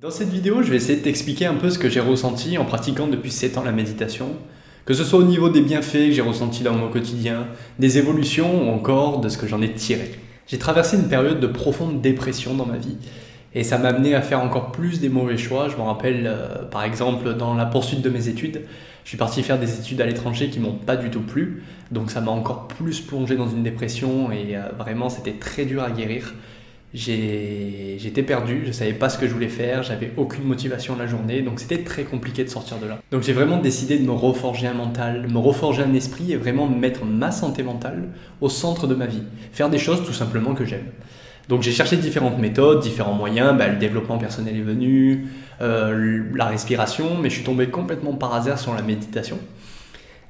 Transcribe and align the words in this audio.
Dans 0.00 0.12
cette 0.12 0.28
vidéo, 0.28 0.62
je 0.62 0.70
vais 0.70 0.76
essayer 0.76 1.00
de 1.00 1.44
un 1.44 1.54
peu 1.54 1.70
ce 1.70 1.78
que 1.80 1.88
j'ai 1.88 1.98
ressenti 1.98 2.56
en 2.56 2.64
pratiquant 2.64 3.08
depuis 3.08 3.32
7 3.32 3.58
ans 3.58 3.64
la 3.64 3.72
méditation, 3.72 4.28
que 4.84 4.94
ce 4.94 5.02
soit 5.02 5.18
au 5.18 5.24
niveau 5.24 5.48
des 5.48 5.60
bienfaits 5.60 6.06
que 6.06 6.12
j'ai 6.12 6.22
ressentis 6.22 6.62
dans 6.62 6.74
mon 6.74 6.88
quotidien, 6.88 7.48
des 7.80 7.98
évolutions 7.98 8.68
ou 8.68 8.70
encore 8.70 9.20
de 9.20 9.28
ce 9.28 9.36
que 9.36 9.48
j'en 9.48 9.60
ai 9.60 9.72
tiré. 9.72 10.12
J'ai 10.46 10.58
traversé 10.58 10.98
une 10.98 11.08
période 11.08 11.40
de 11.40 11.48
profonde 11.48 12.00
dépression 12.00 12.54
dans 12.54 12.64
ma 12.64 12.76
vie 12.76 12.96
et 13.56 13.64
ça 13.64 13.76
m'a 13.76 13.88
amené 13.88 14.14
à 14.14 14.22
faire 14.22 14.40
encore 14.40 14.70
plus 14.70 15.00
des 15.00 15.08
mauvais 15.08 15.36
choix. 15.36 15.68
Je 15.68 15.76
me 15.76 15.82
rappelle 15.82 16.28
euh, 16.28 16.62
par 16.62 16.84
exemple 16.84 17.34
dans 17.34 17.54
la 17.54 17.66
poursuite 17.66 18.00
de 18.00 18.08
mes 18.08 18.28
études, 18.28 18.60
je 19.02 19.08
suis 19.08 19.18
parti 19.18 19.42
faire 19.42 19.58
des 19.58 19.80
études 19.80 20.00
à 20.00 20.06
l'étranger 20.06 20.48
qui 20.48 20.60
m'ont 20.60 20.74
pas 20.74 20.94
du 20.94 21.10
tout 21.10 21.22
plu, 21.22 21.64
donc 21.90 22.12
ça 22.12 22.20
m'a 22.20 22.30
encore 22.30 22.68
plus 22.68 23.00
plongé 23.00 23.34
dans 23.34 23.48
une 23.48 23.64
dépression 23.64 24.30
et 24.30 24.54
euh, 24.54 24.68
vraiment 24.78 25.08
c'était 25.08 25.40
très 25.40 25.64
dur 25.64 25.82
à 25.82 25.90
guérir 25.90 26.34
j'étais 26.94 28.22
perdu, 28.22 28.62
je 28.64 28.72
savais 28.72 28.94
pas 28.94 29.08
ce 29.08 29.18
que 29.18 29.26
je 29.26 29.32
voulais 29.32 29.48
faire, 29.48 29.82
j'avais 29.82 30.12
aucune 30.16 30.44
motivation 30.44 30.96
la 30.96 31.06
journée, 31.06 31.42
donc 31.42 31.60
c'était 31.60 31.84
très 31.84 32.04
compliqué 32.04 32.44
de 32.44 32.48
sortir 32.48 32.78
de 32.78 32.86
là. 32.86 32.98
Donc 33.10 33.22
j'ai 33.22 33.34
vraiment 33.34 33.58
décidé 33.58 33.98
de 33.98 34.04
me 34.04 34.12
reforger 34.12 34.66
un 34.66 34.74
mental, 34.74 35.28
me 35.28 35.38
reforger 35.38 35.82
un 35.82 35.92
esprit 35.94 36.32
et 36.32 36.36
vraiment 36.36 36.66
mettre 36.66 37.04
ma 37.04 37.30
santé 37.30 37.62
mentale 37.62 38.08
au 38.40 38.48
centre 38.48 38.86
de 38.86 38.94
ma 38.94 39.06
vie. 39.06 39.22
Faire 39.52 39.68
des 39.68 39.78
choses 39.78 40.04
tout 40.04 40.14
simplement 40.14 40.54
que 40.54 40.64
j'aime. 40.64 40.86
Donc 41.48 41.62
j'ai 41.62 41.72
cherché 41.72 41.96
différentes 41.96 42.38
méthodes, 42.38 42.80
différents 42.80 43.14
moyens, 43.14 43.56
bah, 43.56 43.68
le 43.68 43.76
développement 43.76 44.18
personnel 44.18 44.56
est 44.56 44.62
venu, 44.62 45.28
euh, 45.60 46.24
la 46.34 46.46
respiration, 46.46 47.16
mais 47.20 47.30
je 47.30 47.36
suis 47.36 47.44
tombé 47.44 47.68
complètement 47.68 48.14
par 48.14 48.34
hasard 48.34 48.58
sur 48.58 48.74
la 48.74 48.82
méditation. 48.82 49.38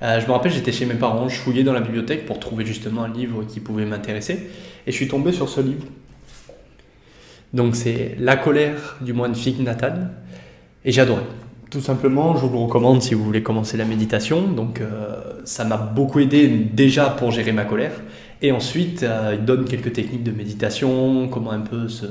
Euh, 0.03 0.21
je 0.21 0.27
me 0.27 0.33
rappelle, 0.33 0.53
j'étais 0.53 0.71
chez 0.71 0.87
mes 0.87 0.95
parents, 0.95 1.29
je 1.29 1.37
fouillais 1.37 1.65
dans 1.65 1.73
la 1.73 1.81
bibliothèque 1.81 2.25
pour 2.25 2.39
trouver 2.39 2.65
justement 2.65 3.03
un 3.03 3.13
livre 3.13 3.43
qui 3.43 3.59
pouvait 3.59 3.85
m'intéresser, 3.85 4.49
et 4.87 4.93
je 4.93 4.97
suis 4.97 5.09
tombé 5.09 5.33
sur 5.33 5.49
ce 5.49 5.61
livre 5.61 5.85
donc 7.53 7.77
c'est 7.77 8.17
La 8.19 8.37
colère 8.37 8.97
du 9.01 9.13
moine 9.13 9.35
Fig 9.35 9.61
Nathan. 9.61 9.95
Et 10.85 10.93
j'ai 10.93 11.01
adoré. 11.01 11.23
Tout 11.71 11.81
simplement, 11.81 12.35
je 12.37 12.47
vous 12.47 12.53
le 12.53 12.65
recommande 12.65 13.03
si 13.03 13.15
vous 13.15 13.25
voulez 13.25 13.43
commencer 13.43 13.77
la 13.77 13.85
méditation. 13.85 14.43
Donc 14.43 14.81
euh, 14.81 15.17
ça 15.45 15.65
m'a 15.65 15.77
beaucoup 15.77 16.19
aidé 16.21 16.49
déjà 16.49 17.11
pour 17.11 17.31
gérer 17.31 17.53
ma 17.53 17.65
colère. 17.65 17.93
Et 18.41 18.53
ensuite, 18.53 19.03
euh, 19.03 19.37
il 19.39 19.45
donne 19.45 19.65
quelques 19.65 19.93
techniques 19.93 20.23
de 20.23 20.31
méditation, 20.31 21.29
comment 21.29 21.51
un 21.51 21.61
peu 21.61 21.89
se... 21.89 22.07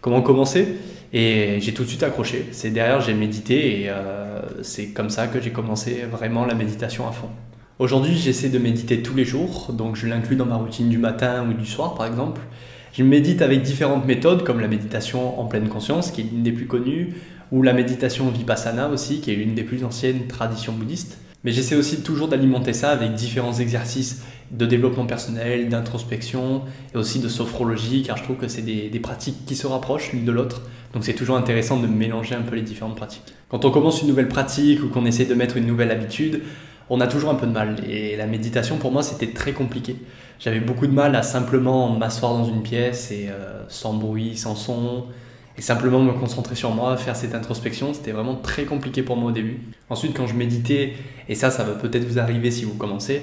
comment 0.00 0.22
commencer. 0.22 0.76
Et 1.12 1.58
j'ai 1.60 1.74
tout 1.74 1.84
de 1.84 1.88
suite 1.88 2.02
accroché. 2.02 2.46
C'est 2.52 2.70
derrière, 2.70 3.00
j'ai 3.00 3.14
médité 3.14 3.82
et 3.82 3.90
euh, 3.90 4.40
c'est 4.62 4.88
comme 4.88 5.10
ça 5.10 5.26
que 5.26 5.40
j'ai 5.40 5.50
commencé 5.50 6.04
vraiment 6.10 6.44
la 6.44 6.54
méditation 6.54 7.08
à 7.08 7.12
fond. 7.12 7.28
Aujourd'hui, 7.78 8.16
j'essaie 8.16 8.48
de 8.48 8.58
méditer 8.58 9.02
tous 9.02 9.14
les 9.14 9.24
jours, 9.24 9.72
donc 9.72 9.96
je 9.96 10.06
l'inclus 10.06 10.34
dans 10.34 10.46
ma 10.46 10.56
routine 10.56 10.88
du 10.88 10.98
matin 10.98 11.46
ou 11.48 11.52
du 11.52 11.64
soir 11.64 11.94
par 11.94 12.06
exemple. 12.06 12.40
Je 12.92 13.02
médite 13.02 13.42
avec 13.42 13.62
différentes 13.62 14.06
méthodes, 14.06 14.44
comme 14.44 14.60
la 14.60 14.68
méditation 14.68 15.40
en 15.40 15.46
pleine 15.46 15.68
conscience, 15.68 16.10
qui 16.10 16.22
est 16.22 16.24
l'une 16.24 16.42
des 16.42 16.52
plus 16.52 16.66
connues, 16.66 17.14
ou 17.52 17.62
la 17.62 17.72
méditation 17.72 18.28
vipassana 18.28 18.88
aussi, 18.88 19.20
qui 19.20 19.32
est 19.32 19.36
l'une 19.36 19.54
des 19.54 19.62
plus 19.62 19.84
anciennes 19.84 20.26
traditions 20.26 20.72
bouddhistes. 20.72 21.18
Mais 21.44 21.52
j'essaie 21.52 21.76
aussi 21.76 22.02
toujours 22.02 22.28
d'alimenter 22.28 22.72
ça 22.72 22.90
avec 22.90 23.14
différents 23.14 23.54
exercices 23.54 24.22
de 24.50 24.66
développement 24.66 25.06
personnel, 25.06 25.68
d'introspection 25.68 26.62
et 26.94 26.98
aussi 26.98 27.20
de 27.20 27.28
sophrologie, 27.28 28.02
car 28.02 28.16
je 28.16 28.24
trouve 28.24 28.36
que 28.36 28.48
c'est 28.48 28.62
des, 28.62 29.00
pratiques 29.00 29.46
qui 29.46 29.54
se 29.54 29.66
rapprochent 29.66 30.12
l'une 30.12 30.24
de 30.24 30.32
l'autre. 30.32 30.62
Donc 30.94 31.04
c'est 31.04 31.14
toujours 31.14 31.36
intéressant 31.36 31.78
de 31.78 31.86
mélanger 31.86 32.34
un 32.34 32.42
peu 32.42 32.56
les 32.56 32.62
différentes 32.62 32.96
pratiques. 32.96 33.34
Quand 33.50 33.64
on 33.64 33.70
commence 33.70 34.02
une 34.02 34.08
nouvelle 34.08 34.28
pratique 34.28 34.82
ou 34.82 34.88
qu'on 34.88 35.06
essaie 35.06 35.26
de 35.26 35.34
mettre 35.34 35.56
une 35.56 35.66
nouvelle 35.66 35.90
habitude, 35.90 36.42
on 36.90 37.00
a 37.00 37.06
toujours 37.06 37.30
un 37.30 37.34
peu 37.34 37.46
de 37.46 37.52
mal. 37.52 37.76
Et 37.88 38.16
la 38.16 38.26
méditation, 38.26 38.78
pour 38.78 38.90
moi, 38.90 39.02
c'était 39.02 39.32
très 39.32 39.52
compliqué. 39.52 39.96
J'avais 40.38 40.60
beaucoup 40.60 40.86
de 40.86 40.92
mal 40.92 41.16
à 41.16 41.22
simplement 41.22 41.88
m'asseoir 41.90 42.32
dans 42.34 42.44
une 42.44 42.62
pièce 42.62 43.10
et 43.10 43.26
euh, 43.28 43.64
sans 43.68 43.94
bruit, 43.94 44.36
sans 44.36 44.54
son, 44.54 45.06
et 45.56 45.62
simplement 45.62 46.00
me 46.00 46.12
concentrer 46.12 46.54
sur 46.54 46.70
moi, 46.70 46.96
faire 46.96 47.16
cette 47.16 47.34
introspection. 47.34 47.92
C'était 47.92 48.12
vraiment 48.12 48.36
très 48.36 48.64
compliqué 48.64 49.02
pour 49.02 49.16
moi 49.16 49.30
au 49.30 49.32
début. 49.32 49.58
Ensuite, 49.90 50.16
quand 50.16 50.28
je 50.28 50.34
méditais, 50.34 50.92
et 51.28 51.34
ça, 51.34 51.50
ça 51.50 51.64
va 51.64 51.72
peut-être 51.72 52.04
vous 52.04 52.20
arriver 52.20 52.52
si 52.52 52.64
vous 52.64 52.74
commencez, 52.74 53.22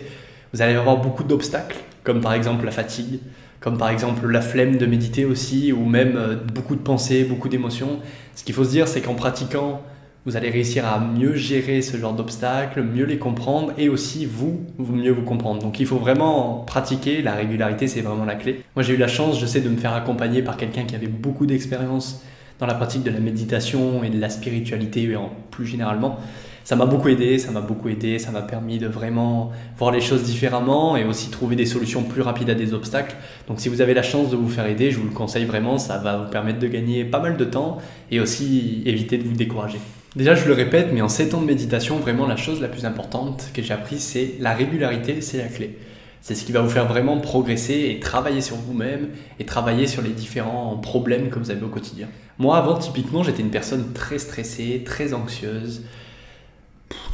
vous 0.53 0.61
allez 0.61 0.75
avoir 0.75 0.97
beaucoup 0.97 1.23
d'obstacles, 1.23 1.77
comme 2.03 2.20
par 2.20 2.33
exemple 2.33 2.65
la 2.65 2.71
fatigue, 2.71 3.20
comme 3.61 3.77
par 3.77 3.89
exemple 3.89 4.30
la 4.30 4.42
flemme 4.42 4.76
de 4.76 4.86
méditer 4.86 5.23
aussi, 5.23 5.71
ou 5.71 5.86
même 5.86 6.17
euh, 6.17 6.36
beaucoup 6.36 6.76
de 6.76 6.82
pensées, 6.82 7.23
beaucoup 7.23 7.47
d'émotions. 7.47 7.99
Ce 8.36 8.43
qu'il 8.43 8.53
faut 8.53 8.65
se 8.65 8.71
dire, 8.71 8.89
c'est 8.89 9.02
qu'en 9.02 9.15
pratiquant 9.15 9.82
vous 10.25 10.36
allez 10.36 10.49
réussir 10.49 10.87
à 10.87 10.99
mieux 10.99 11.36
gérer 11.36 11.83
ce 11.83 11.97
genre 11.97 12.13
d'obstacles, 12.13 12.81
mieux 12.81 13.05
les 13.05 13.19
comprendre 13.19 13.73
et 13.77 13.89
aussi 13.89 14.25
vous, 14.25 14.61
mieux 14.80 15.11
vous 15.11 15.21
comprendre. 15.21 15.61
Donc 15.61 15.80
il 15.80 15.86
faut 15.86 15.97
vraiment 15.97 16.63
pratiquer, 16.65 17.21
la 17.21 17.36
régularité 17.36 17.87
c'est 17.87 18.02
vraiment 18.02 18.25
la 18.25 18.35
clé. 18.35 18.64
Moi 18.75 18.81
j'ai 18.81 18.95
eu 18.95 18.97
la 18.97 19.08
chance, 19.08 19.39
je 19.39 19.45
sais, 19.45 19.61
de 19.61 19.69
me 19.69 19.77
faire 19.77 19.93
accompagner 19.93 20.41
par 20.41 20.58
quelqu'un 20.58 20.83
qui 20.85 20.95
avait 20.95 21.08
beaucoup 21.08 21.45
d'expérience 21.45 22.23
dans 22.59 22.65
la 22.65 22.73
pratique 22.73 23.03
de 23.03 23.11
la 23.11 23.19
méditation 23.19 24.03
et 24.03 24.09
de 24.09 24.19
la 24.19 24.30
spiritualité 24.30 25.15
en 25.15 25.30
plus 25.52 25.67
généralement. 25.67 26.17
Ça 26.64 26.75
m'a 26.75 26.87
beaucoup 26.87 27.09
aidé, 27.09 27.37
ça 27.37 27.52
m'a 27.52 27.61
beaucoup 27.61 27.89
aidé, 27.89 28.17
ça 28.17 28.31
m'a 28.31 28.41
permis 28.41 28.80
de 28.80 28.87
vraiment 28.87 29.52
voir 29.77 29.91
les 29.91 30.02
choses 30.02 30.23
différemment 30.23 30.97
et 30.97 31.05
aussi 31.05 31.30
trouver 31.30 31.55
des 31.55 31.67
solutions 31.67 32.02
plus 32.02 32.23
rapides 32.23 32.49
à 32.49 32.55
des 32.55 32.73
obstacles. 32.73 33.15
Donc 33.47 33.59
si 33.59 33.69
vous 33.69 33.81
avez 33.81 33.93
la 33.93 34.02
chance 34.02 34.31
de 34.31 34.35
vous 34.35 34.49
faire 34.49 34.65
aider, 34.65 34.89
je 34.89 34.97
vous 34.97 35.08
le 35.08 35.14
conseille 35.14 35.45
vraiment, 35.45 35.77
ça 35.77 35.99
va 35.99 36.17
vous 36.17 36.31
permettre 36.31 36.58
de 36.58 36.67
gagner 36.67 37.05
pas 37.05 37.19
mal 37.19 37.37
de 37.37 37.45
temps 37.45 37.77
et 38.09 38.19
aussi 38.19 38.81
éviter 38.87 39.19
de 39.19 39.23
vous 39.23 39.35
décourager. 39.35 39.77
Déjà, 40.15 40.33
je 40.33 40.48
le 40.48 40.53
répète, 40.53 40.92
mais 40.93 41.02
en 41.02 41.09
7 41.09 41.33
ans 41.33 41.42
de 41.42 41.45
méditation, 41.45 41.98
vraiment 41.98 42.26
la 42.26 42.37
chose 42.37 42.61
la 42.61 42.70
plus 42.70 42.86
importante 42.86 43.49
que 43.53 43.61
j'ai 43.61 43.73
appris, 43.73 43.99
c'est 43.99 44.36
la 44.39 44.53
régularité, 44.53 45.20
c'est 45.20 45.39
la 45.39 45.48
clé. 45.48 45.77
C'est 46.21 46.36
ce 46.36 46.45
qui 46.45 46.53
va 46.53 46.61
vous 46.61 46.70
faire 46.70 46.87
vraiment 46.87 47.20
progresser 47.20 47.89
et 47.89 47.99
travailler 47.99 48.39
sur 48.39 48.55
vous-même 48.55 49.09
et 49.39 49.45
travailler 49.45 49.87
sur 49.87 50.02
les 50.02 50.11
différents 50.11 50.77
problèmes 50.77 51.30
que 51.30 51.37
vous 51.37 51.52
avez 51.52 51.64
au 51.64 51.67
quotidien. 51.67 52.08
Moi, 52.39 52.58
avant, 52.58 52.77
typiquement, 52.77 53.23
j'étais 53.23 53.42
une 53.42 53.52
personne 53.52 53.92
très 53.92 54.17
stressée, 54.17 54.83
très 54.86 55.14
anxieuse. 55.14 55.83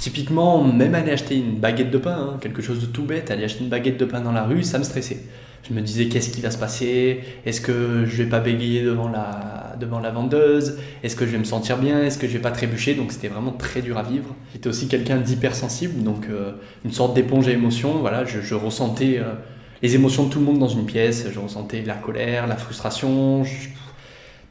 Typiquement, 0.01 0.61
même 0.61 0.95
aller 0.95 1.11
acheter 1.11 1.37
une 1.37 1.55
baguette 1.55 1.91
de 1.91 1.97
pain, 1.97 2.33
hein, 2.33 2.37
quelque 2.41 2.61
chose 2.61 2.81
de 2.81 2.87
tout 2.87 3.03
bête, 3.03 3.31
aller 3.31 3.45
acheter 3.45 3.63
une 3.63 3.69
baguette 3.69 3.97
de 3.97 4.05
pain 4.05 4.19
dans 4.19 4.33
la 4.33 4.43
rue, 4.43 4.63
ça 4.63 4.77
me 4.79 4.83
stressait 4.83 5.21
je 5.67 5.73
me 5.73 5.81
disais 5.81 6.07
qu'est-ce 6.07 6.29
qui 6.29 6.41
va 6.41 6.51
se 6.51 6.57
passer? 6.57 7.21
Est-ce 7.45 7.61
que 7.61 8.05
je 8.05 8.23
vais 8.23 8.29
pas 8.29 8.39
bégayer 8.39 8.83
devant 8.83 9.09
la, 9.09 9.75
devant 9.79 9.99
la 9.99 10.09
vendeuse? 10.09 10.77
Est-ce 11.03 11.15
que 11.15 11.25
je 11.25 11.31
vais 11.31 11.37
me 11.37 11.43
sentir 11.43 11.77
bien? 11.77 12.03
Est-ce 12.03 12.17
que 12.17 12.27
je 12.27 12.33
vais 12.33 12.39
pas 12.39 12.51
trébucher? 12.51 12.95
Donc 12.95 13.11
c'était 13.11 13.27
vraiment 13.27 13.51
très 13.51 13.81
dur 13.81 13.97
à 13.97 14.03
vivre. 14.03 14.35
J'étais 14.53 14.67
aussi 14.67 14.87
quelqu'un 14.87 15.17
d'hypersensible, 15.17 16.03
donc 16.03 16.27
euh, 16.29 16.53
une 16.83 16.91
sorte 16.91 17.13
d'éponge 17.13 17.47
à 17.47 17.51
émotions. 17.51 17.99
Voilà, 17.99 18.25
je, 18.25 18.55
ressentais 18.55 19.19
euh, 19.19 19.33
les 19.81 19.95
émotions 19.95 20.25
de 20.25 20.29
tout 20.29 20.39
le 20.39 20.45
monde 20.45 20.59
dans 20.59 20.67
une 20.67 20.85
pièce. 20.85 21.27
Je 21.31 21.39
ressentais 21.39 21.83
la 21.85 21.95
colère, 21.95 22.47
la 22.47 22.57
frustration. 22.57 23.43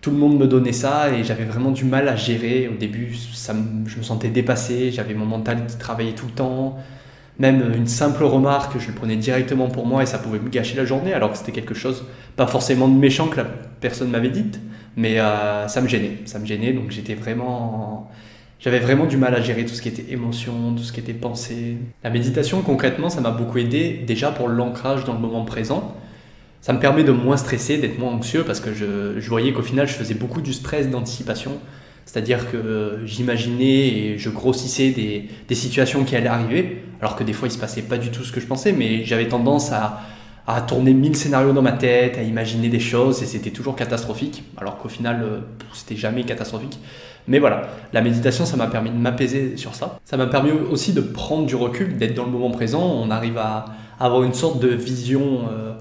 Tout 0.01 0.11
le 0.11 0.17
monde 0.17 0.39
me 0.39 0.47
donnait 0.47 0.73
ça 0.73 1.11
et 1.11 1.25
j'avais 1.25 1.45
vraiment 1.45 1.71
du 1.71 1.85
mal 1.85 2.09
à 2.09 2.17
gérer. 2.17 2.69
Au 2.69 2.77
début, 2.77 3.15
je 3.15 3.97
me 3.99 4.03
sentais 4.03 4.29
dépassé. 4.29 4.91
J'avais 4.91 5.15
mon 5.15 5.27
mental 5.27 5.67
qui 5.67 5.77
travaillait 5.77 6.15
tout 6.15 6.27
le 6.27 6.33
temps. 6.33 6.79
Même 7.39 7.73
une 7.75 7.87
simple 7.87 8.25
remarque, 8.25 8.79
je 8.79 8.89
le 8.89 8.93
prenais 8.93 9.17
directement 9.17 9.69
pour 9.69 9.87
moi 9.87 10.03
et 10.03 10.07
ça 10.07 10.19
pouvait 10.19 10.39
me 10.39 10.51
gâcher 10.51 10.77
la 10.77 10.85
journée, 10.85 11.15
alors 11.15 11.33
que 11.33 11.39
c'était 11.39 11.53
quelque 11.53 11.73
chose, 11.73 12.05
pas 12.37 12.47
forcément 12.47 12.87
de 12.87 12.99
méchant 12.99 13.29
que 13.29 13.39
la 13.39 13.47
personne 13.81 14.11
m'avait 14.11 14.29
dite, 14.29 14.61
mais 14.95 15.19
euh, 15.19 15.67
ça 15.67 15.81
me 15.81 15.89
gênait. 15.89 16.19
Ça 16.27 16.39
me 16.39 16.45
gênait, 16.45 16.75
donc 16.75 16.91
j'étais 16.91 17.15
vraiment. 17.15 18.11
J'avais 18.59 18.79
vraiment 18.79 19.07
du 19.07 19.17
mal 19.17 19.35
à 19.35 19.41
gérer 19.41 19.65
tout 19.65 19.73
ce 19.73 19.81
qui 19.81 19.89
était 19.89 20.13
émotion, 20.13 20.75
tout 20.77 20.83
ce 20.83 20.93
qui 20.93 21.01
était 21.01 21.15
pensée. 21.15 21.79
La 22.05 22.11
méditation, 22.11 22.61
concrètement, 22.61 23.09
ça 23.09 23.23
m'a 23.23 23.31
beaucoup 23.31 23.57
aidé 23.57 24.05
déjà 24.07 24.31
pour 24.33 24.49
l'ancrage 24.49 25.07
dans 25.07 25.15
le 25.15 25.19
moment 25.19 25.47
présent. 25.47 25.97
Ça 26.61 26.75
me 26.75 26.79
permet 26.79 27.05
de 27.05 27.13
moins 27.13 27.37
stresser, 27.37 27.79
d'être 27.79 27.99
moins 27.99 28.13
anxieux 28.13 28.45
parce 28.45 28.61
que 28.61 28.75
je, 28.75 29.19
je 29.19 29.29
voyais 29.31 29.53
qu'au 29.53 29.63
final, 29.63 29.89
je 29.89 29.95
faisais 29.95 30.15
beaucoup 30.15 30.43
du 30.43 30.53
stress 30.53 30.91
d'anticipation. 30.91 31.59
C'est-à-dire 32.05 32.51
que 32.51 32.57
euh, 32.57 33.07
j'imaginais 33.07 33.89
et 33.89 34.19
je 34.19 34.31
grossissais 34.31 34.91
des, 34.91 35.29
des, 35.47 35.55
situations 35.55 36.05
qui 36.05 36.17
allaient 36.17 36.27
arriver, 36.27 36.83
alors 37.01 37.15
que 37.15 37.23
des 37.23 37.33
fois 37.33 37.47
il 37.47 37.53
se 37.53 37.59
passait 37.59 37.83
pas 37.83 37.99
du 37.99 38.11
tout 38.11 38.25
ce 38.25 38.33
que 38.33 38.41
je 38.41 38.47
pensais, 38.47 38.73
mais 38.73 39.05
j'avais 39.05 39.29
tendance 39.29 39.71
à, 39.71 40.01
à, 40.47 40.61
tourner 40.61 40.93
mille 40.93 41.15
scénarios 41.15 41.53
dans 41.53 41.63
ma 41.63 41.73
tête, 41.73 42.19
à 42.19 42.23
imaginer 42.23 42.69
des 42.69 42.81
choses 42.81 43.23
et 43.23 43.27
c'était 43.27 43.51
toujours 43.51 43.77
catastrophique, 43.77 44.43
alors 44.57 44.77
qu'au 44.79 44.89
final 44.89 45.23
euh, 45.23 45.39
c'était 45.73 45.95
jamais 45.95 46.25
catastrophique. 46.25 46.81
Mais 47.29 47.39
voilà, 47.39 47.69
la 47.93 48.01
méditation 48.01 48.45
ça 48.45 48.57
m'a 48.57 48.67
permis 48.67 48.91
de 48.91 48.97
m'apaiser 48.97 49.57
sur 49.57 49.77
ça. 49.77 50.01
Ça 50.05 50.17
m'a 50.17 50.27
permis 50.27 50.51
aussi 50.51 50.93
de 50.93 51.03
prendre 51.03 51.47
du 51.47 51.55
recul, 51.55 51.97
d'être 51.97 52.15
dans 52.15 52.25
le 52.25 52.33
moment 52.33 52.51
présent. 52.51 52.83
On 52.83 53.11
arrive 53.13 53.39
à 53.39 53.67
avoir 54.01 54.25
une 54.25 54.35
sorte 54.35 54.59
de 54.59 54.69
vision. 54.69 55.43
Euh, 55.53 55.75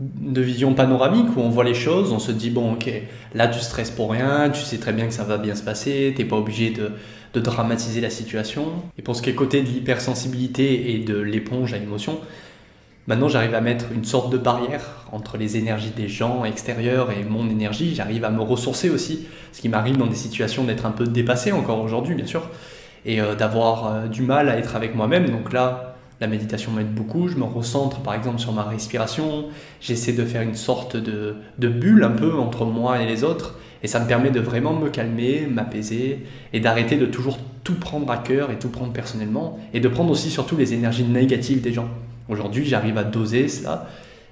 de 0.00 0.40
vision 0.40 0.74
panoramique 0.74 1.36
où 1.36 1.40
on 1.40 1.48
voit 1.48 1.64
les 1.64 1.74
choses, 1.74 2.12
on 2.12 2.20
se 2.20 2.30
dit 2.30 2.50
bon 2.50 2.74
ok, 2.74 2.90
là 3.34 3.48
tu 3.48 3.58
stresses 3.58 3.90
pour 3.90 4.12
rien, 4.12 4.48
tu 4.50 4.60
sais 4.60 4.78
très 4.78 4.92
bien 4.92 5.06
que 5.06 5.12
ça 5.12 5.24
va 5.24 5.38
bien 5.38 5.56
se 5.56 5.62
passer, 5.62 6.14
t'es 6.16 6.24
pas 6.24 6.36
obligé 6.36 6.70
de, 6.70 6.92
dramatiser 7.40 8.00
la 8.00 8.10
situation. 8.10 8.64
Et 8.98 9.02
pour 9.02 9.14
ce 9.14 9.22
qui 9.22 9.30
est 9.30 9.34
côté 9.36 9.62
de 9.62 9.68
l'hypersensibilité 9.68 10.92
et 10.92 10.98
de 10.98 11.16
l'éponge 11.16 11.72
à 11.72 11.76
émotion, 11.76 12.18
maintenant 13.06 13.28
j'arrive 13.28 13.54
à 13.54 13.60
mettre 13.60 13.92
une 13.94 14.04
sorte 14.04 14.32
de 14.32 14.38
barrière 14.38 15.06
entre 15.12 15.36
les 15.36 15.56
énergies 15.56 15.92
des 15.96 16.08
gens 16.08 16.44
extérieurs 16.44 17.12
et 17.12 17.22
mon 17.22 17.48
énergie, 17.48 17.94
j'arrive 17.94 18.24
à 18.24 18.30
me 18.30 18.40
ressourcer 18.40 18.90
aussi, 18.90 19.28
ce 19.52 19.60
qui 19.60 19.68
m'arrive 19.68 19.96
dans 19.96 20.08
des 20.08 20.16
situations 20.16 20.64
d'être 20.64 20.84
un 20.84 20.90
peu 20.90 21.06
dépassé 21.06 21.52
encore 21.52 21.80
aujourd'hui 21.80 22.16
bien 22.16 22.26
sûr, 22.26 22.50
et 23.06 23.20
euh, 23.20 23.36
d'avoir 23.36 23.86
euh, 23.86 24.06
du 24.08 24.22
mal 24.22 24.48
à 24.48 24.58
être 24.58 24.74
avec 24.74 24.96
moi-même, 24.96 25.30
donc 25.30 25.52
là 25.52 25.87
la 26.20 26.26
méditation 26.26 26.72
m'aide 26.72 26.92
beaucoup, 26.92 27.28
je 27.28 27.36
me 27.36 27.44
recentre 27.44 28.00
par 28.00 28.14
exemple 28.14 28.38
sur 28.38 28.52
ma 28.52 28.64
respiration, 28.64 29.46
j'essaie 29.80 30.12
de 30.12 30.24
faire 30.24 30.42
une 30.42 30.54
sorte 30.54 30.96
de, 30.96 31.36
bulle 31.58 32.02
un 32.02 32.10
peu 32.10 32.34
entre 32.34 32.64
moi 32.64 33.00
et 33.00 33.06
les 33.06 33.24
autres, 33.24 33.58
Et 33.82 33.86
ça 33.86 34.00
me 34.00 34.08
permet 34.08 34.30
de 34.30 34.40
vraiment 34.40 34.72
me 34.72 34.88
calmer, 34.88 35.46
m'apaiser 35.46 36.26
et 36.52 36.58
d'arrêter 36.58 36.96
de 36.96 37.06
toujours 37.06 37.38
tout 37.62 37.76
prendre 37.76 38.10
à 38.10 38.16
cœur 38.16 38.50
et 38.50 38.58
tout 38.58 38.70
prendre 38.70 38.92
personnellement 38.92 39.60
et 39.72 39.78
de 39.78 39.88
prendre 39.88 40.10
aussi 40.10 40.30
surtout 40.30 40.56
les 40.56 40.74
énergies 40.74 41.04
négatives 41.04 41.60
des 41.60 41.72
gens. 41.72 41.88
Aujourd'hui, 42.28 42.64
j'arrive 42.64 42.98
à 42.98 43.04
doser 43.04 43.46
cela 43.48 43.88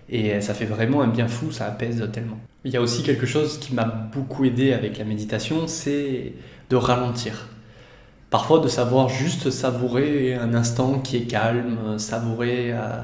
et 0.08 0.40
ça 0.40 0.54
fait 0.54 0.64
vraiment 0.64 1.02
un 1.02 1.08
bien 1.08 1.28
fou, 1.28 1.52
ça 1.52 1.66
apaise 1.66 2.08
tellement. 2.12 2.38
Il 2.64 2.72
y 2.72 2.76
a 2.76 2.80
aussi 2.80 3.04
quelque 3.04 3.26
chose 3.26 3.58
qui 3.58 3.72
m'a 3.74 3.84
beaucoup 3.84 4.44
aidé 4.44 4.72
avec 4.72 4.98
la 4.98 5.04
méditation, 5.04 5.68
c'est 5.68 6.32
de 6.68 6.76
ralentir. 6.76 7.46
Parfois 8.30 8.58
de 8.58 8.68
savoir 8.68 9.08
juste 9.08 9.50
savourer 9.50 10.34
un 10.34 10.54
instant 10.54 10.98
qui 10.98 11.16
est 11.16 11.26
calme, 11.26 11.98
savourer 11.98 12.72
euh, 12.72 13.02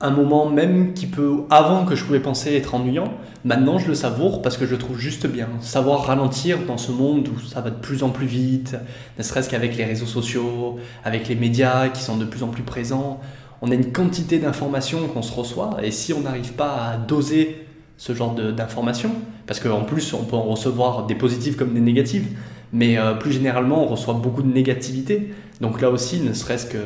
un 0.00 0.10
moment 0.10 0.48
même 0.48 0.94
qui 0.94 1.06
peut, 1.06 1.42
avant 1.50 1.84
que 1.84 1.94
je 1.94 2.04
pouvais 2.04 2.20
penser 2.20 2.56
être 2.56 2.74
ennuyant, 2.74 3.12
maintenant 3.44 3.78
je 3.78 3.86
le 3.86 3.94
savoure 3.94 4.42
parce 4.42 4.56
que 4.56 4.66
je 4.66 4.72
le 4.72 4.78
trouve 4.78 4.98
juste 4.98 5.26
bien. 5.26 5.48
Savoir 5.60 6.06
ralentir 6.06 6.58
dans 6.66 6.78
ce 6.78 6.90
monde 6.90 7.28
où 7.28 7.38
ça 7.38 7.60
va 7.60 7.70
de 7.70 7.76
plus 7.76 8.02
en 8.02 8.08
plus 8.08 8.26
vite, 8.26 8.76
ne 9.18 9.22
serait-ce 9.22 9.48
qu'avec 9.48 9.76
les 9.76 9.84
réseaux 9.84 10.06
sociaux, 10.06 10.78
avec 11.04 11.28
les 11.28 11.36
médias 11.36 11.88
qui 11.88 12.02
sont 12.02 12.16
de 12.16 12.24
plus 12.24 12.42
en 12.42 12.48
plus 12.48 12.62
présents, 12.62 13.20
on 13.62 13.70
a 13.70 13.74
une 13.74 13.92
quantité 13.92 14.38
d'informations 14.38 15.06
qu'on 15.08 15.22
se 15.22 15.34
reçoit, 15.34 15.76
et 15.82 15.90
si 15.90 16.14
on 16.14 16.22
n'arrive 16.22 16.54
pas 16.54 16.88
à 16.92 16.96
doser 16.96 17.66
ce 18.00 18.14
genre 18.14 18.34
d'informations, 18.34 19.12
parce 19.46 19.60
qu'en 19.60 19.82
plus 19.82 20.14
on 20.14 20.24
peut 20.24 20.34
en 20.34 20.44
recevoir 20.44 21.06
des 21.06 21.14
positives 21.14 21.56
comme 21.56 21.74
des 21.74 21.80
négatives, 21.80 22.28
mais 22.72 22.96
euh, 22.96 23.12
plus 23.12 23.30
généralement 23.30 23.84
on 23.84 23.86
reçoit 23.86 24.14
beaucoup 24.14 24.42
de 24.42 24.50
négativité, 24.50 25.34
donc 25.60 25.82
là 25.82 25.90
aussi, 25.90 26.18
ne 26.20 26.32
serait-ce 26.32 26.64
que, 26.64 26.78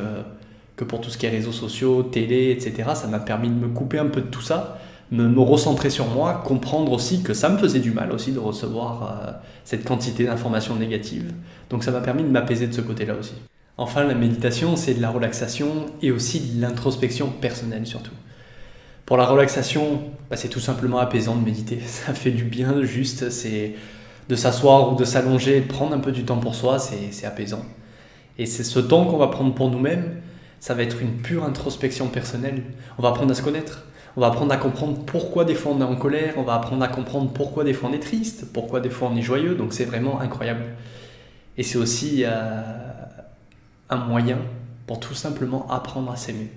que 0.75 0.83
pour 0.83 0.99
tout 0.99 1.09
ce 1.09 1.17
qui 1.17 1.25
est 1.25 1.29
réseaux 1.29 1.53
sociaux, 1.53 2.03
télé, 2.03 2.51
etc., 2.51 2.89
ça 2.95 3.07
m'a 3.07 3.19
permis 3.19 3.47
de 3.47 3.53
me 3.53 3.69
couper 3.69 3.97
un 3.97 4.07
peu 4.07 4.19
de 4.19 4.27
tout 4.27 4.41
ça, 4.41 4.77
me, 5.09 5.25
me, 5.29 5.39
recentrer 5.39 5.89
sur 5.89 6.05
moi, 6.07 6.43
comprendre 6.45 6.91
aussi 6.91 7.23
que 7.23 7.33
ça 7.33 7.47
me 7.47 7.57
faisait 7.57 7.79
du 7.79 7.91
mal 7.91 8.11
aussi 8.11 8.33
de 8.33 8.39
recevoir 8.39 9.03
euh, 9.03 9.31
cette 9.63 9.85
quantité 9.85 10.25
d'informations 10.25 10.75
négatives, 10.75 11.31
donc 11.69 11.85
ça 11.85 11.91
m'a 11.91 12.01
permis 12.01 12.23
de 12.23 12.29
m'apaiser 12.29 12.67
de 12.67 12.73
ce 12.73 12.81
côté-là 12.81 13.13
aussi. 13.17 13.35
Enfin, 13.77 14.03
la 14.03 14.15
méditation, 14.15 14.75
c'est 14.75 14.95
de 14.95 15.01
la 15.01 15.11
relaxation 15.11 15.85
et 16.01 16.11
aussi 16.11 16.41
de 16.41 16.61
l'introspection 16.61 17.29
personnelle 17.29 17.87
surtout. 17.87 18.11
Pour 19.05 19.17
la 19.17 19.25
relaxation, 19.25 20.01
bah, 20.29 20.35
c'est 20.35 20.47
tout 20.47 20.59
simplement 20.59 20.97
apaisant 20.97 21.35
de 21.35 21.45
méditer. 21.45 21.79
Ça 21.85 22.13
fait 22.13 22.31
du 22.31 22.43
bien, 22.43 22.83
juste, 22.83 23.29
c'est 23.29 23.75
de 24.29 24.35
s'asseoir 24.35 24.91
ou 24.91 24.95
de 24.95 25.05
s'allonger, 25.05 25.61
prendre 25.61 25.93
un 25.93 25.99
peu 25.99 26.11
du 26.11 26.25
temps 26.25 26.37
pour 26.37 26.55
soi, 26.55 26.79
c'est 26.79 27.25
apaisant. 27.25 27.63
Et 28.39 28.47
c'est 28.47 28.63
ce 28.63 28.79
temps 28.79 29.05
qu'on 29.05 29.17
va 29.17 29.27
prendre 29.27 29.53
pour 29.53 29.69
nous-mêmes, 29.69 30.21
ça 30.59 30.73
va 30.73 30.81
être 30.81 30.99
une 31.01 31.17
pure 31.17 31.43
introspection 31.43 32.07
personnelle. 32.07 32.63
On 32.97 33.03
va 33.03 33.09
apprendre 33.09 33.29
à 33.31 33.35
se 33.35 33.43
connaître, 33.43 33.85
on 34.17 34.21
va 34.21 34.27
apprendre 34.27 34.51
à 34.51 34.57
comprendre 34.57 35.05
pourquoi 35.05 35.45
des 35.45 35.53
fois 35.53 35.73
on 35.73 35.81
est 35.81 35.83
en 35.83 35.95
colère, 35.95 36.33
on 36.37 36.41
va 36.41 36.55
apprendre 36.55 36.83
à 36.83 36.87
comprendre 36.87 37.31
pourquoi 37.31 37.63
des 37.63 37.73
fois 37.73 37.89
on 37.91 37.93
est 37.93 37.99
triste, 37.99 38.45
pourquoi 38.51 38.79
des 38.79 38.89
fois 38.89 39.09
on 39.13 39.15
est 39.15 39.21
joyeux, 39.21 39.53
donc 39.53 39.73
c'est 39.73 39.85
vraiment 39.85 40.19
incroyable. 40.19 40.63
Et 41.57 41.61
c'est 41.61 41.77
aussi 41.77 42.23
euh, 42.25 42.63
un 43.91 43.97
moyen 43.97 44.39
pour 44.87 44.99
tout 44.99 45.13
simplement 45.13 45.69
apprendre 45.69 46.11
à 46.11 46.15
s'aimer. 46.15 46.49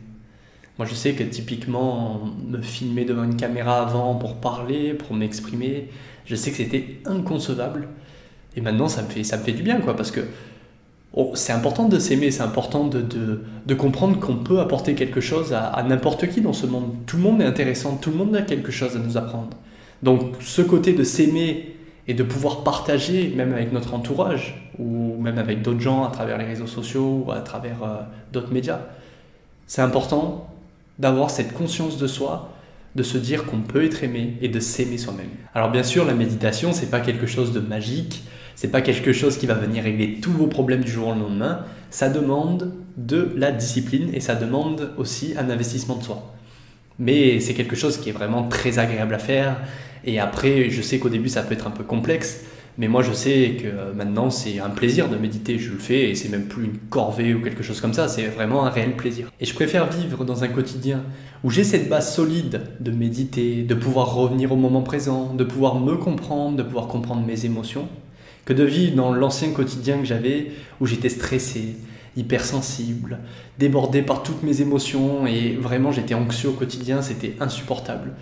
Moi, 0.78 0.86
je 0.86 0.94
sais 0.94 1.12
que 1.14 1.24
typiquement, 1.24 2.20
me 2.48 2.60
filmer 2.62 3.04
devant 3.04 3.24
une 3.24 3.36
caméra 3.36 3.82
avant 3.82 4.14
pour 4.14 4.36
parler, 4.36 4.94
pour 4.94 5.14
m'exprimer, 5.14 5.88
je 6.24 6.36
sais 6.36 6.50
que 6.50 6.56
c'était 6.56 7.00
inconcevable. 7.04 7.88
Et 8.56 8.60
maintenant, 8.60 8.88
ça 8.88 9.02
me 9.02 9.08
fait, 9.08 9.24
ça 9.24 9.36
me 9.36 9.42
fait 9.42 9.52
du 9.52 9.62
bien, 9.62 9.80
quoi, 9.80 9.96
parce 9.96 10.12
que 10.12 10.20
oh, 11.14 11.32
c'est 11.34 11.52
important 11.52 11.88
de 11.88 11.98
s'aimer, 11.98 12.30
c'est 12.30 12.42
important 12.42 12.86
de, 12.86 13.02
de, 13.02 13.74
comprendre 13.74 14.20
qu'on 14.20 14.36
peut 14.36 14.60
apporter 14.60 14.94
quelque 14.94 15.20
chose 15.20 15.52
à, 15.52 15.64
à 15.64 15.82
n'importe 15.82 16.28
qui 16.28 16.40
dans 16.40 16.52
ce 16.52 16.66
monde. 16.66 16.94
Tout 17.06 17.16
le 17.16 17.24
monde 17.24 17.42
est 17.42 17.46
intéressant, 17.46 17.96
tout 17.96 18.10
le 18.10 18.16
monde 18.16 18.36
a 18.36 18.42
quelque 18.42 18.70
chose 18.70 18.94
à 18.94 19.00
nous 19.00 19.16
apprendre. 19.16 19.50
Donc, 20.04 20.36
ce 20.40 20.62
côté 20.62 20.92
de 20.92 21.02
s'aimer 21.02 21.74
et 22.06 22.14
de 22.14 22.22
pouvoir 22.22 22.62
partager, 22.62 23.32
même 23.36 23.52
avec 23.52 23.72
notre 23.72 23.94
entourage, 23.94 24.72
ou 24.78 25.20
même 25.20 25.38
avec 25.38 25.62
d'autres 25.62 25.80
gens 25.80 26.04
à 26.04 26.10
travers 26.10 26.38
les 26.38 26.44
réseaux 26.44 26.66
sociaux 26.68 27.24
ou 27.26 27.32
à 27.32 27.40
travers 27.40 27.82
euh, 27.82 27.96
d'autres 28.32 28.52
médias. 28.52 28.80
C'est 29.66 29.82
important 29.82 30.48
d'avoir 30.98 31.30
cette 31.30 31.52
conscience 31.52 31.98
de 31.98 32.06
soi, 32.06 32.54
de 32.94 33.02
se 33.02 33.18
dire 33.18 33.44
qu'on 33.44 33.60
peut 33.60 33.84
être 33.84 34.02
aimé 34.02 34.36
et 34.40 34.48
de 34.48 34.60
s'aimer 34.60 34.98
soi-même. 34.98 35.30
Alors 35.54 35.70
bien 35.70 35.82
sûr, 35.82 36.04
la 36.04 36.14
méditation, 36.14 36.72
c'est 36.72 36.90
pas 36.90 37.00
quelque 37.00 37.26
chose 37.26 37.52
de 37.52 37.60
magique, 37.60 38.24
c'est 38.54 38.70
pas 38.70 38.80
quelque 38.80 39.12
chose 39.12 39.36
qui 39.36 39.46
va 39.46 39.54
venir 39.54 39.84
régler 39.84 40.18
tous 40.20 40.32
vos 40.32 40.48
problèmes 40.48 40.82
du 40.82 40.90
jour 40.90 41.08
au 41.08 41.14
lendemain. 41.14 41.64
Ça 41.90 42.08
demande 42.08 42.72
de 42.96 43.32
la 43.36 43.52
discipline 43.52 44.10
et 44.12 44.20
ça 44.20 44.34
demande 44.34 44.90
aussi 44.96 45.34
un 45.38 45.48
investissement 45.48 45.96
de 45.96 46.02
soi. 46.02 46.34
Mais 46.98 47.38
c'est 47.38 47.54
quelque 47.54 47.76
chose 47.76 47.98
qui 47.98 48.08
est 48.08 48.12
vraiment 48.12 48.48
très 48.48 48.80
agréable 48.80 49.14
à 49.14 49.20
faire, 49.20 49.56
et 50.04 50.18
après, 50.18 50.70
je 50.70 50.82
sais 50.82 50.98
qu'au 50.98 51.08
début, 51.08 51.28
ça 51.28 51.42
peut 51.42 51.54
être 51.54 51.66
un 51.66 51.70
peu 51.70 51.84
complexe, 51.84 52.44
mais 52.78 52.86
moi, 52.86 53.02
je 53.02 53.12
sais 53.12 53.56
que 53.60 53.92
maintenant, 53.92 54.30
c'est 54.30 54.60
un 54.60 54.70
plaisir 54.70 55.08
de 55.08 55.16
méditer. 55.16 55.58
Je 55.58 55.72
le 55.72 55.78
fais 55.78 56.10
et 56.10 56.14
c'est 56.14 56.28
même 56.28 56.46
plus 56.46 56.64
une 56.64 56.78
corvée 56.90 57.34
ou 57.34 57.42
quelque 57.42 57.64
chose 57.64 57.80
comme 57.80 57.92
ça. 57.92 58.06
C'est 58.06 58.26
vraiment 58.26 58.64
un 58.64 58.70
réel 58.70 58.94
plaisir. 58.94 59.32
Et 59.40 59.44
je 59.46 59.52
préfère 59.52 59.90
vivre 59.90 60.24
dans 60.24 60.44
un 60.44 60.48
quotidien 60.48 61.02
où 61.42 61.50
j'ai 61.50 61.64
cette 61.64 61.88
base 61.88 62.14
solide 62.14 62.62
de 62.78 62.92
méditer, 62.92 63.64
de 63.64 63.74
pouvoir 63.74 64.14
revenir 64.14 64.52
au 64.52 64.56
moment 64.56 64.82
présent, 64.82 65.34
de 65.34 65.42
pouvoir 65.42 65.74
me 65.80 65.96
comprendre, 65.96 66.56
de 66.56 66.62
pouvoir 66.62 66.86
comprendre 66.86 67.26
mes 67.26 67.44
émotions, 67.44 67.88
que 68.44 68.52
de 68.52 68.62
vivre 68.62 68.94
dans 68.94 69.12
l'ancien 69.12 69.50
quotidien 69.50 69.98
que 69.98 70.04
j'avais 70.04 70.52
où 70.80 70.86
j'étais 70.86 71.08
stressé, 71.08 71.76
hypersensible, 72.16 73.18
débordé 73.58 74.02
par 74.02 74.22
toutes 74.22 74.44
mes 74.44 74.60
émotions 74.60 75.26
et 75.26 75.56
vraiment 75.60 75.90
j'étais 75.90 76.14
anxieux 76.14 76.50
au 76.50 76.52
quotidien, 76.52 77.02
c'était 77.02 77.34
insupportable 77.40 78.12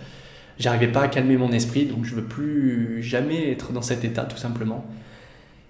j'arrivais 0.59 0.91
pas 0.91 1.03
à 1.03 1.07
calmer 1.07 1.37
mon 1.37 1.51
esprit, 1.51 1.85
donc 1.85 2.05
je 2.05 2.15
veux 2.15 2.23
plus 2.23 3.01
jamais 3.03 3.51
être 3.51 3.71
dans 3.71 3.81
cet 3.81 4.03
état 4.03 4.23
tout 4.23 4.37
simplement. 4.37 4.85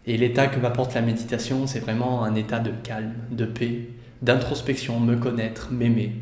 Et 0.05 0.17
l'état 0.17 0.47
que 0.47 0.59
m'apporte 0.59 0.93
la 0.93 1.01
méditation, 1.01 1.67
c'est 1.67 1.79
vraiment 1.79 2.23
un 2.23 2.35
état 2.35 2.59
de 2.59 2.71
calme, 2.83 3.13
de 3.31 3.45
paix, 3.45 3.89
d'introspection, 4.21 4.99
me 4.99 5.15
connaître, 5.15 5.69
m'aimer. 5.71 6.13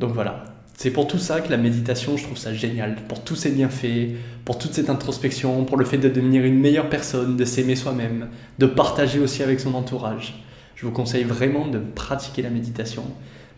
Donc 0.00 0.12
voilà, 0.12 0.44
c'est 0.76 0.90
pour 0.90 1.06
tout 1.06 1.18
ça 1.18 1.40
que 1.40 1.50
la 1.50 1.58
méditation, 1.58 2.16
je 2.16 2.24
trouve 2.24 2.38
ça 2.38 2.54
génial, 2.54 2.96
pour 3.08 3.22
tous 3.22 3.36
ces 3.36 3.50
bienfaits, 3.50 4.16
pour 4.44 4.58
toute 4.58 4.72
cette 4.72 4.90
introspection, 4.90 5.64
pour 5.64 5.76
le 5.76 5.84
fait 5.84 5.98
de 5.98 6.08
devenir 6.08 6.44
une 6.44 6.58
meilleure 6.58 6.88
personne, 6.88 7.36
de 7.36 7.44
s'aimer 7.44 7.76
soi-même, 7.76 8.28
de 8.58 8.66
partager 8.66 9.20
aussi 9.20 9.42
avec 9.42 9.60
son 9.60 9.74
entourage. 9.74 10.42
Je 10.74 10.86
vous 10.86 10.92
conseille 10.92 11.24
vraiment 11.24 11.68
de 11.68 11.78
pratiquer 11.78 12.42
la 12.42 12.50
méditation. 12.50 13.04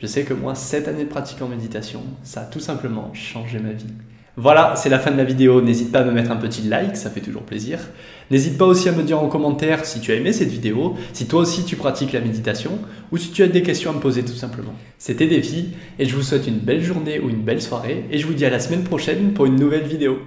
Je 0.00 0.06
sais 0.06 0.25
que 0.25 0.34
moi, 0.34 0.54
cette 0.54 0.88
année 0.88 1.04
de 1.04 1.08
pratique 1.08 1.40
en 1.40 1.48
méditation, 1.48 2.02
ça 2.25 2.42
a 2.42 2.44
tout 2.44 2.60
simplement 2.60 3.14
changé 3.14 3.58
ma 3.58 3.72
vie. 3.72 3.94
Voilà, 4.36 4.75
c'est 4.76 4.88
la 4.88 4.98
fin 4.98 5.12
de 5.12 5.16
la 5.16 5.25
vidéo. 5.25 5.60
N'hésite 5.60 5.92
pas 5.92 6.00
à 6.00 6.04
me 6.04 6.10
mettre 6.10 6.32
un 6.32 6.36
petit 6.36 6.62
like, 6.62 6.96
ça 6.96 7.08
fait 7.08 7.20
toujours 7.20 7.42
plaisir. 7.42 7.78
N'hésite 8.32 8.58
pas 8.58 8.64
aussi 8.64 8.88
à 8.88 8.92
me 8.92 9.04
dire 9.04 9.20
en 9.20 9.28
commentaire 9.28 9.84
si 9.84 10.00
tu 10.00 10.10
as 10.10 10.16
aimé 10.16 10.32
cette 10.32 10.48
vidéo, 10.48 10.96
si 11.12 11.26
toi 11.26 11.41
aussi 11.41 11.64
tu 11.64 11.76
pratiques 11.76 12.12
la 12.12 12.20
méditation, 12.20 12.79
ou 13.12 13.17
si 13.17 13.31
tu 13.31 13.44
as 13.44 13.46
des 13.46 13.62
questions 13.62 13.91
à 13.91 13.94
me 13.94 14.00
poser 14.00 14.24
tout 14.24 14.32
simplement. 14.32 14.74
C'était 14.98 15.29
Défi, 15.29 15.69
et 15.98 16.06
je 16.06 16.17
vous 16.17 16.22
souhaite 16.22 16.48
une 16.48 16.58
belle 16.58 16.82
journée 16.82 17.20
ou 17.20 17.31
une 17.31 17.43
belle 17.43 17.62
soirée, 17.62 18.06
et 18.10 18.19
je 18.19 18.26
vous 18.26 18.34
dis 18.34 18.44
à 18.44 18.50
la 18.50 18.58
semaine 18.58 18.82
prochaine 18.82 19.34
pour 19.34 19.46
une 19.46 19.56
nouvelle 19.56 19.86
vidéo. 19.86 20.19